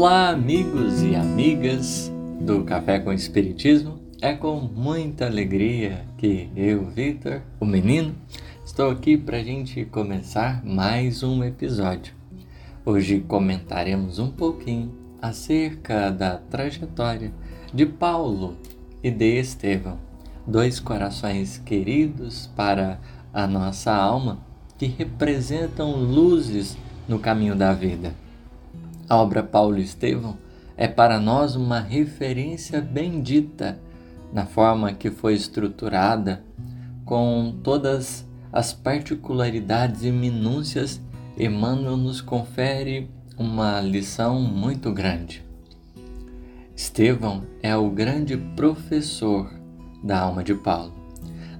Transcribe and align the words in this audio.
Olá, 0.00 0.28
amigos 0.28 1.02
e 1.02 1.16
amigas 1.16 2.08
do 2.40 2.62
Café 2.62 3.00
com 3.00 3.12
Espiritismo. 3.12 3.98
É 4.22 4.32
com 4.32 4.60
muita 4.60 5.26
alegria 5.26 6.04
que 6.16 6.48
eu, 6.54 6.88
Victor, 6.88 7.42
o 7.58 7.64
menino, 7.64 8.14
estou 8.64 8.92
aqui 8.92 9.18
para 9.18 9.38
a 9.38 9.42
gente 9.42 9.84
começar 9.86 10.64
mais 10.64 11.24
um 11.24 11.42
episódio. 11.42 12.14
Hoje 12.86 13.18
comentaremos 13.26 14.20
um 14.20 14.30
pouquinho 14.30 14.94
acerca 15.20 16.12
da 16.12 16.36
trajetória 16.36 17.32
de 17.74 17.84
Paulo 17.84 18.56
e 19.02 19.10
de 19.10 19.40
Estevão, 19.40 19.98
dois 20.46 20.78
corações 20.78 21.58
queridos 21.58 22.46
para 22.54 23.00
a 23.34 23.48
nossa 23.48 23.92
alma 23.92 24.38
que 24.78 24.86
representam 24.86 25.96
luzes 25.96 26.78
no 27.08 27.18
caminho 27.18 27.56
da 27.56 27.72
vida. 27.72 28.14
A 29.08 29.16
obra 29.16 29.42
Paulo 29.42 29.78
Estevão 29.78 30.36
é 30.76 30.86
para 30.86 31.18
nós 31.18 31.56
uma 31.56 31.80
referência 31.80 32.80
bendita 32.80 33.78
na 34.32 34.44
forma 34.44 34.92
que 34.92 35.10
foi 35.10 35.34
estruturada, 35.34 36.44
com 37.04 37.54
todas 37.62 38.26
as 38.52 38.72
particularidades 38.72 40.04
e 40.04 40.10
minúcias, 40.10 41.00
Emmanuel 41.38 41.96
nos 41.96 42.20
confere 42.20 43.10
uma 43.38 43.80
lição 43.80 44.40
muito 44.40 44.92
grande. 44.92 45.42
Estevão 46.76 47.44
é 47.62 47.74
o 47.76 47.90
grande 47.90 48.36
professor 48.36 49.50
da 50.02 50.20
alma 50.20 50.44
de 50.44 50.54
Paulo. 50.54 50.92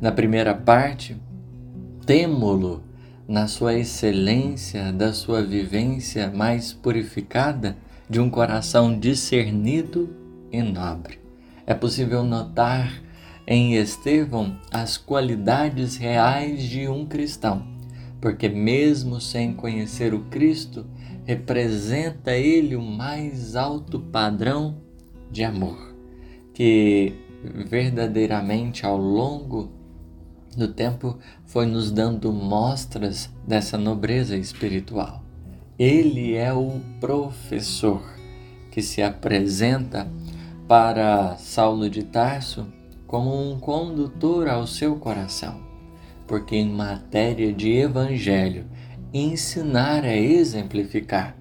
Na 0.00 0.12
primeira 0.12 0.54
parte, 0.54 1.16
temo-lo 2.04 2.82
na 3.28 3.46
sua 3.46 3.74
excelência 3.74 4.90
da 4.90 5.12
sua 5.12 5.42
vivência 5.42 6.30
mais 6.30 6.72
purificada 6.72 7.76
de 8.08 8.18
um 8.18 8.30
coração 8.30 8.98
discernido 8.98 10.08
e 10.50 10.62
nobre. 10.62 11.20
É 11.66 11.74
possível 11.74 12.24
notar 12.24 12.90
em 13.46 13.74
Estevão 13.74 14.58
as 14.72 14.96
qualidades 14.96 15.96
reais 15.96 16.62
de 16.62 16.88
um 16.88 17.04
cristão, 17.04 17.66
porque, 18.18 18.48
mesmo 18.48 19.20
sem 19.20 19.52
conhecer 19.52 20.14
o 20.14 20.20
Cristo, 20.24 20.86
representa 21.26 22.32
ele 22.32 22.74
o 22.74 22.82
mais 22.82 23.54
alto 23.54 24.00
padrão 24.00 24.78
de 25.30 25.44
amor, 25.44 25.94
que 26.54 27.12
verdadeiramente 27.44 28.86
ao 28.86 28.96
longo 28.96 29.77
do 30.56 30.68
tempo 30.68 31.18
foi 31.46 31.66
nos 31.66 31.90
dando 31.90 32.32
mostras 32.32 33.30
dessa 33.46 33.78
nobreza 33.78 34.36
espiritual. 34.36 35.22
Ele 35.78 36.34
é 36.34 36.52
o 36.52 36.80
professor 37.00 38.02
que 38.70 38.82
se 38.82 39.02
apresenta 39.02 40.10
para 40.66 41.36
Saulo 41.36 41.88
de 41.88 42.02
Tarso 42.02 42.66
como 43.06 43.50
um 43.50 43.58
condutor 43.58 44.48
ao 44.48 44.66
seu 44.66 44.96
coração, 44.96 45.60
porque 46.26 46.56
em 46.56 46.68
matéria 46.68 47.52
de 47.52 47.72
evangelho, 47.72 48.66
ensinar 49.12 50.04
é 50.04 50.18
exemplificar. 50.18 51.36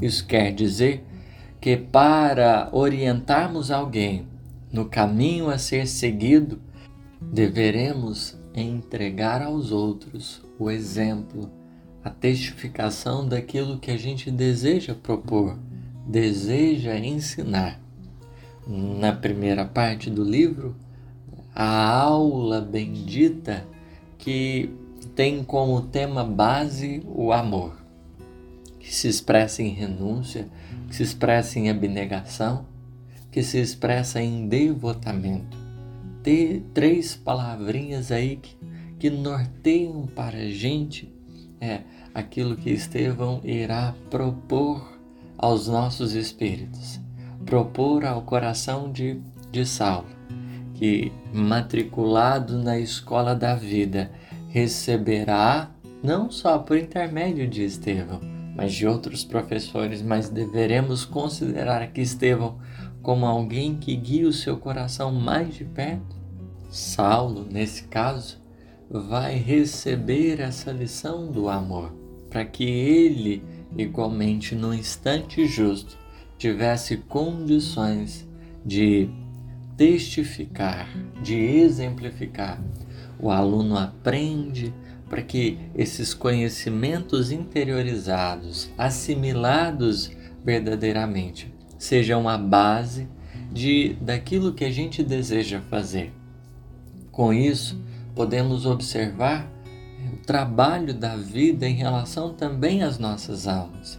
Isso 0.00 0.26
quer 0.26 0.52
dizer 0.52 1.04
que 1.60 1.76
para 1.76 2.70
orientarmos 2.72 3.70
alguém 3.70 4.26
no 4.72 4.86
caminho 4.86 5.50
a 5.50 5.58
ser 5.58 5.86
seguido, 5.86 6.60
deveremos 7.20 8.36
entregar 8.54 9.42
aos 9.42 9.72
outros 9.72 10.42
o 10.58 10.70
exemplo, 10.70 11.50
a 12.04 12.10
testificação 12.10 13.26
daquilo 13.26 13.78
que 13.78 13.90
a 13.90 13.96
gente 13.96 14.30
deseja 14.30 14.94
propor, 14.94 15.58
deseja 16.06 16.98
ensinar. 16.98 17.80
Na 18.66 19.12
primeira 19.12 19.64
parte 19.64 20.10
do 20.10 20.22
livro, 20.22 20.76
a 21.54 21.94
aula 21.94 22.60
bendita 22.60 23.66
que 24.18 24.70
tem 25.14 25.42
como 25.42 25.82
tema 25.82 26.24
base 26.24 27.02
o 27.06 27.32
amor, 27.32 27.76
que 28.78 28.94
se 28.94 29.08
expressa 29.08 29.62
em 29.62 29.68
renúncia, 29.68 30.48
que 30.88 30.94
se 30.94 31.02
expressa 31.02 31.58
em 31.58 31.70
abnegação, 31.70 32.66
que 33.30 33.42
se 33.42 33.58
expressa 33.58 34.20
em 34.20 34.46
devotamento 34.46 35.61
ter 36.22 36.62
três 36.72 37.16
palavrinhas 37.16 38.10
aí 38.12 38.36
que, 38.36 38.56
que 38.98 39.10
norteiam 39.10 40.06
para 40.06 40.38
a 40.38 40.50
gente 40.50 41.12
é 41.60 41.80
aquilo 42.14 42.56
que 42.56 42.70
Estevão 42.70 43.40
irá 43.44 43.94
propor 44.10 44.98
aos 45.38 45.68
nossos 45.68 46.14
espíritos, 46.14 47.00
propor 47.46 48.04
ao 48.04 48.22
coração 48.22 48.90
de, 48.90 49.20
de 49.50 49.64
Saulo, 49.64 50.08
que 50.74 51.12
matriculado 51.32 52.58
na 52.58 52.78
escola 52.78 53.34
da 53.34 53.54
vida 53.54 54.10
receberá 54.48 55.70
não 56.02 56.30
só 56.30 56.58
por 56.58 56.76
intermédio 56.76 57.48
de 57.48 57.62
Estevão, 57.64 58.20
mas 58.56 58.74
de 58.74 58.86
outros 58.86 59.24
professores, 59.24 60.02
mas 60.02 60.28
deveremos 60.28 61.04
considerar 61.04 61.86
que 61.92 62.00
Estevão 62.00 62.58
como 63.02 63.26
alguém 63.26 63.74
que 63.76 63.94
guia 63.96 64.28
o 64.28 64.32
seu 64.32 64.56
coração 64.56 65.10
mais 65.10 65.54
de 65.54 65.64
perto? 65.64 66.16
Saulo, 66.70 67.44
nesse 67.50 67.84
caso, 67.84 68.40
vai 68.88 69.34
receber 69.36 70.40
essa 70.40 70.70
lição 70.70 71.30
do 71.30 71.48
amor, 71.48 71.92
para 72.30 72.44
que 72.44 72.64
ele, 72.64 73.42
igualmente 73.76 74.54
no 74.54 74.72
instante 74.72 75.46
justo, 75.46 75.98
tivesse 76.38 76.98
condições 76.98 78.26
de 78.64 79.10
testificar, 79.76 80.88
de 81.22 81.34
exemplificar. 81.34 82.62
O 83.18 83.30
aluno 83.30 83.76
aprende 83.76 84.72
para 85.08 85.22
que 85.22 85.58
esses 85.74 86.14
conhecimentos 86.14 87.30
interiorizados, 87.30 88.70
assimilados 88.78 90.10
verdadeiramente, 90.44 91.52
sejam 91.82 92.28
a 92.28 92.38
base 92.38 93.08
de 93.50 93.94
daquilo 94.00 94.52
que 94.52 94.64
a 94.64 94.70
gente 94.70 95.02
deseja 95.02 95.60
fazer. 95.68 96.12
Com 97.10 97.32
isso, 97.32 97.76
podemos 98.14 98.66
observar 98.66 99.50
o 100.12 100.24
trabalho 100.24 100.94
da 100.94 101.16
vida 101.16 101.68
em 101.68 101.74
relação 101.74 102.34
também 102.34 102.84
às 102.84 103.00
nossas 103.00 103.48
almas. 103.48 103.98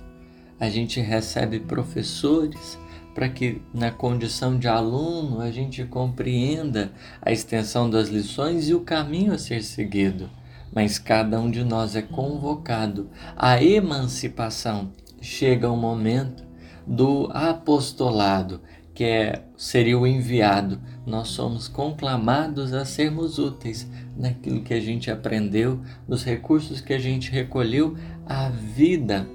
A 0.57 0.69
gente 0.69 1.01
recebe 1.01 1.59
professores 1.59 2.79
para 3.13 3.27
que, 3.27 3.61
na 3.73 3.91
condição 3.91 4.57
de 4.57 4.69
aluno, 4.69 5.41
a 5.41 5.51
gente 5.51 5.83
compreenda 5.83 6.89
a 7.21 7.33
extensão 7.33 7.89
das 7.89 8.07
lições 8.07 8.69
e 8.69 8.73
o 8.73 8.79
caminho 8.79 9.33
a 9.33 9.37
ser 9.37 9.61
seguido. 9.61 10.29
Mas 10.73 10.97
cada 10.97 11.37
um 11.37 11.51
de 11.51 11.65
nós 11.65 11.97
é 11.97 12.01
convocado 12.01 13.09
à 13.35 13.61
emancipação. 13.61 14.89
Chega 15.21 15.69
o 15.69 15.75
momento 15.75 16.52
do 16.85 17.29
apostolado, 17.33 18.61
que 18.93 19.03
é, 19.03 19.43
seria 19.57 19.97
o 19.97 20.05
enviado. 20.05 20.79
Nós 21.05 21.29
somos 21.29 21.67
conclamados 21.67 22.73
a 22.73 22.85
sermos 22.85 23.39
úteis 23.39 23.87
naquilo 24.15 24.61
que 24.61 24.73
a 24.73 24.79
gente 24.79 25.09
aprendeu, 25.09 25.79
nos 26.07 26.23
recursos 26.23 26.81
que 26.81 26.93
a 26.93 26.99
gente 26.99 27.31
recolheu. 27.31 27.95
A 28.25 28.49
vida 28.49 29.27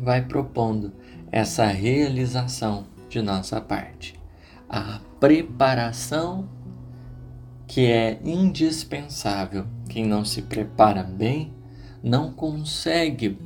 vai 0.00 0.22
propondo 0.22 0.92
essa 1.30 1.66
realização 1.66 2.86
de 3.08 3.22
nossa 3.22 3.60
parte. 3.60 4.18
A 4.68 5.00
preparação 5.20 6.48
que 7.72 7.86
é 7.86 8.20
indispensável. 8.22 9.64
Quem 9.88 10.06
não 10.06 10.26
se 10.26 10.42
prepara 10.42 11.02
bem 11.02 11.54
não 12.02 12.30
consegue 12.30 13.38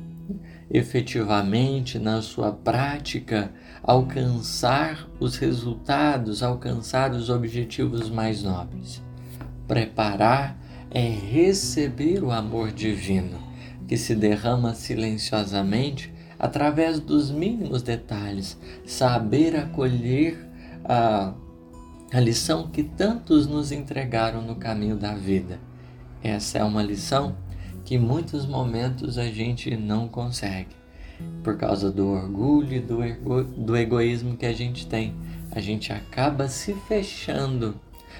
efetivamente 0.69 1.97
na 1.97 2.21
sua 2.21 2.51
prática 2.51 3.51
alcançar 3.81 5.07
os 5.19 5.37
resultados, 5.37 6.43
alcançar 6.43 7.11
os 7.11 7.29
objetivos 7.29 8.09
mais 8.09 8.43
nobres. 8.43 9.01
Preparar 9.67 10.57
é 10.91 11.07
receber 11.07 12.23
o 12.23 12.31
amor 12.31 12.71
divino 12.71 13.39
que 13.87 13.97
se 13.97 14.13
derrama 14.13 14.73
silenciosamente 14.73 16.13
através 16.37 16.99
dos 16.99 17.31
mínimos 17.31 17.81
detalhes, 17.81 18.57
saber 18.85 19.55
acolher 19.55 20.37
a, 20.83 21.33
a 22.13 22.19
lição 22.19 22.67
que 22.67 22.83
tantos 22.83 23.47
nos 23.47 23.71
entregaram 23.71 24.41
no 24.41 24.55
caminho 24.55 24.97
da 24.97 25.13
vida. 25.13 25.59
Essa 26.21 26.59
é 26.59 26.63
uma 26.63 26.83
lição 26.83 27.35
que 27.87 27.95
em 27.95 27.99
muitos 27.99 28.45
momentos 28.45 29.17
a 29.17 29.27
gente 29.27 29.77
não 29.77 30.09
consegue 30.09 30.75
por 31.41 31.55
causa 31.55 31.89
do 31.89 32.09
orgulho 32.09 32.73
e 32.73 32.79
do, 32.81 33.01
ego, 33.01 33.43
do 33.45 33.77
egoísmo 33.77 34.35
que 34.35 34.45
a 34.45 34.51
gente 34.51 34.85
tem. 34.85 35.15
A 35.51 35.61
gente 35.61 35.93
acaba 35.93 36.49
se 36.49 36.73
fechando 36.73 37.79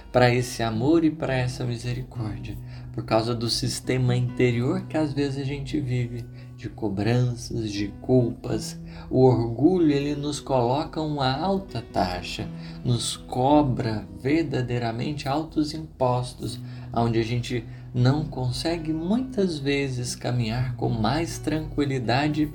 para 0.09 0.33
esse 0.33 0.63
amor 0.63 1.03
e 1.03 1.11
para 1.11 1.35
essa 1.35 1.65
misericórdia, 1.65 2.57
por 2.93 3.03
causa 3.03 3.35
do 3.35 3.49
sistema 3.49 4.15
interior 4.15 4.83
que 4.87 4.95
às 4.95 5.11
vezes 5.11 5.41
a 5.41 5.43
gente 5.43 5.77
vive 5.81 6.25
de 6.55 6.69
cobranças, 6.69 7.69
de 7.69 7.89
culpas. 8.01 8.79
O 9.09 9.25
orgulho 9.25 9.91
ele 9.91 10.15
nos 10.15 10.39
coloca 10.39 11.01
uma 11.01 11.29
alta 11.29 11.81
taxa, 11.81 12.49
nos 12.85 13.17
cobra 13.17 14.07
verdadeiramente 14.17 15.27
altos 15.27 15.73
impostos, 15.73 16.57
onde 16.93 17.19
a 17.19 17.23
gente 17.23 17.65
não 17.97 18.23
consegue 18.23 18.93
muitas 18.93 19.57
vezes 19.57 20.15
caminhar 20.15 20.75
com 20.75 20.87
mais 20.87 21.39
tranquilidade 21.39 22.53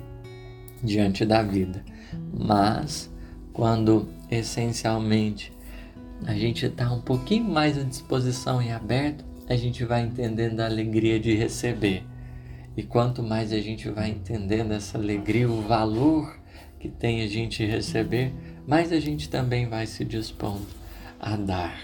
diante 0.81 1.25
da 1.25 1.43
vida. 1.43 1.83
Mas 2.33 3.11
quando 3.51 4.07
essencialmente 4.31 5.51
a 6.25 6.33
gente 6.33 6.65
está 6.65 6.89
um 6.89 7.01
pouquinho 7.01 7.43
mais 7.43 7.77
à 7.77 7.83
disposição 7.83 8.61
e 8.61 8.71
aberto, 8.71 9.25
a 9.49 9.57
gente 9.57 9.83
vai 9.83 10.03
entendendo 10.03 10.61
a 10.61 10.65
alegria 10.65 11.19
de 11.19 11.35
receber. 11.35 12.05
E 12.77 12.81
quanto 12.81 13.21
mais 13.21 13.51
a 13.51 13.59
gente 13.59 13.89
vai 13.89 14.11
entendendo 14.11 14.71
essa 14.71 14.97
alegria, 14.97 15.49
o 15.49 15.61
valor 15.61 16.39
que 16.79 16.87
tem 16.87 17.21
a 17.21 17.27
gente 17.27 17.65
receber, 17.65 18.33
mais 18.65 18.93
a 18.93 18.99
gente 18.99 19.27
também 19.27 19.67
vai 19.67 19.85
se 19.87 20.05
dispondo 20.05 20.65
a 21.19 21.35
dar. 21.35 21.77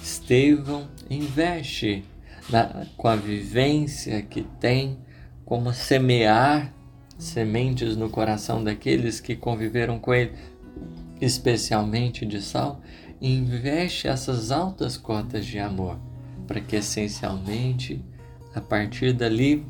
Estevão 0.00 0.88
investe 1.10 2.04
na, 2.50 2.86
com 2.96 3.08
a 3.08 3.16
vivência 3.16 4.20
que 4.22 4.42
tem, 4.60 4.98
como 5.44 5.72
semear 5.72 6.72
sementes 7.18 7.96
no 7.96 8.08
coração 8.08 8.62
daqueles 8.62 9.20
que 9.20 9.36
conviveram 9.36 9.98
com 9.98 10.14
ele, 10.14 10.32
especialmente 11.20 12.24
de 12.24 12.40
sal, 12.40 12.80
investe 13.20 14.08
essas 14.08 14.50
altas 14.50 14.96
cotas 14.96 15.44
de 15.44 15.58
amor, 15.58 15.98
para 16.46 16.60
que 16.60 16.76
essencialmente, 16.76 18.02
a 18.54 18.60
partir 18.60 19.12
dali, 19.12 19.66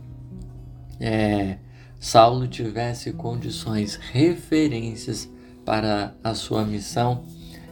é, 1.01 1.59
Saulo 1.99 2.47
tivesse 2.47 3.13
condições, 3.13 3.97
referências 3.97 5.29
para 5.65 6.15
a 6.23 6.35
sua 6.35 6.65
missão 6.65 7.25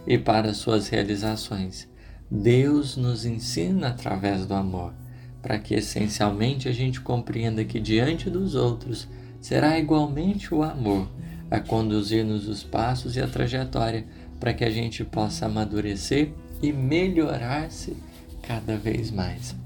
e 0.07 0.19
para 0.19 0.53
suas 0.55 0.89
realizações. 0.89 1.89
Deus 2.31 2.97
nos 2.97 3.25
ensina 3.25 3.89
através 3.89 4.45
do 4.45 4.53
amor, 4.53 4.93
para 5.41 5.59
que 5.59 5.75
essencialmente 5.75 6.69
a 6.69 6.73
gente 6.73 7.01
compreenda 7.01 7.65
que 7.65 7.81
diante 7.81 8.29
dos 8.29 8.55
outros 8.55 9.09
será 9.41 9.79
igualmente 9.79 10.55
o 10.55 10.63
amor 10.63 11.09
a 11.51 11.59
conduzir-nos 11.59 12.47
os 12.47 12.63
passos 12.63 13.17
e 13.17 13.21
a 13.21 13.27
trajetória 13.27 14.05
para 14.39 14.53
que 14.53 14.65
a 14.65 14.71
gente 14.71 15.05
possa 15.05 15.47
amadurecer 15.47 16.33
e 16.63 16.71
melhorar-se 16.71 17.97
cada 18.43 18.77
vez 18.77 19.11
mais. 19.11 19.57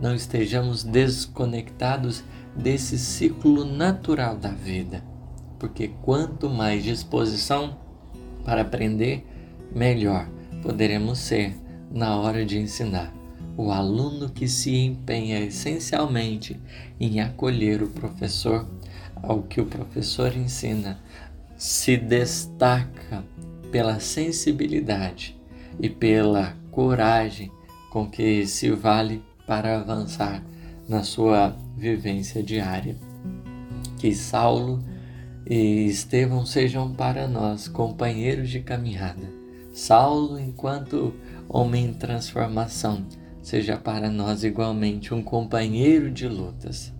Não 0.00 0.14
estejamos 0.14 0.82
desconectados 0.82 2.24
desse 2.56 2.98
ciclo 2.98 3.64
natural 3.64 4.36
da 4.36 4.50
vida, 4.50 5.04
porque 5.58 5.88
quanto 6.02 6.50
mais 6.50 6.82
disposição 6.82 7.78
para 8.44 8.62
aprender, 8.62 9.24
melhor 9.72 10.28
poderemos 10.62 11.18
ser 11.18 11.61
na 11.92 12.16
hora 12.16 12.44
de 12.44 12.58
ensinar. 12.58 13.12
O 13.56 13.70
aluno 13.70 14.30
que 14.30 14.48
se 14.48 14.74
empenha 14.74 15.40
essencialmente 15.40 16.58
em 16.98 17.20
acolher 17.20 17.82
o 17.82 17.90
professor 17.90 18.66
ao 19.22 19.42
que 19.42 19.60
o 19.60 19.66
professor 19.66 20.34
ensina 20.34 20.98
se 21.56 21.96
destaca 21.96 23.22
pela 23.70 24.00
sensibilidade 24.00 25.38
e 25.78 25.88
pela 25.88 26.56
coragem 26.70 27.50
com 27.90 28.08
que 28.08 28.46
se 28.46 28.70
vale 28.70 29.22
para 29.46 29.78
avançar 29.78 30.42
na 30.88 31.02
sua 31.02 31.56
vivência 31.76 32.42
diária. 32.42 32.96
Que 33.98 34.14
Saulo 34.14 34.82
e 35.46 35.86
Estevão 35.86 36.44
sejam 36.44 36.92
para 36.92 37.28
nós 37.28 37.68
companheiros 37.68 38.48
de 38.48 38.60
caminhada. 38.60 39.41
Saulo, 39.72 40.38
enquanto 40.38 41.14
homem 41.48 41.86
em 41.86 41.94
transformação, 41.94 43.06
seja 43.40 43.76
para 43.76 44.10
nós 44.10 44.44
igualmente 44.44 45.14
um 45.14 45.22
companheiro 45.22 46.10
de 46.10 46.28
lutas. 46.28 46.92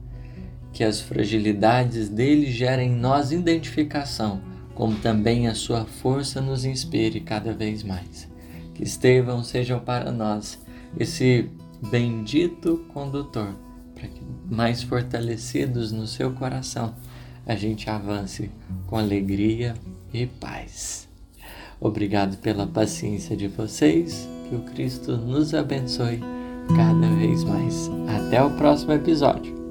Que 0.72 0.82
as 0.82 1.00
fragilidades 1.00 2.08
dele 2.08 2.50
gerem 2.50 2.92
em 2.92 2.96
nós 2.96 3.30
identificação, 3.30 4.40
como 4.74 4.96
também 4.96 5.48
a 5.48 5.54
sua 5.54 5.84
força 5.84 6.40
nos 6.40 6.64
inspire 6.64 7.20
cada 7.20 7.52
vez 7.52 7.82
mais. 7.82 8.26
Que 8.74 8.82
Estevão 8.82 9.44
seja 9.44 9.78
para 9.78 10.10
nós 10.10 10.58
esse 10.98 11.50
bendito 11.90 12.86
condutor, 12.88 13.54
para 13.94 14.08
que 14.08 14.22
mais 14.50 14.82
fortalecidos 14.82 15.92
no 15.92 16.06
seu 16.06 16.32
coração 16.32 16.94
a 17.44 17.54
gente 17.54 17.90
avance 17.90 18.50
com 18.86 18.96
alegria 18.96 19.74
e 20.12 20.26
paz. 20.26 21.11
Obrigado 21.82 22.36
pela 22.38 22.66
paciência 22.66 23.36
de 23.36 23.48
vocês, 23.48 24.28
que 24.48 24.54
o 24.54 24.60
Cristo 24.60 25.16
nos 25.16 25.52
abençoe 25.52 26.20
cada 26.76 27.08
vez 27.16 27.42
mais. 27.42 27.90
Até 28.06 28.42
o 28.42 28.50
próximo 28.50 28.92
episódio. 28.92 29.61